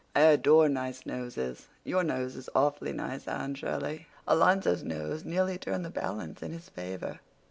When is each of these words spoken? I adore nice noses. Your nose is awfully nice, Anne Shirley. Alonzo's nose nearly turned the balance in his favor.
I 0.15 0.21
adore 0.21 0.67
nice 0.67 1.05
noses. 1.05 1.67
Your 1.83 2.03
nose 2.03 2.35
is 2.35 2.49
awfully 2.55 2.91
nice, 2.91 3.27
Anne 3.27 3.53
Shirley. 3.53 4.07
Alonzo's 4.27 4.81
nose 4.81 5.23
nearly 5.23 5.59
turned 5.59 5.85
the 5.85 5.91
balance 5.91 6.41
in 6.41 6.51
his 6.53 6.69
favor. 6.69 7.19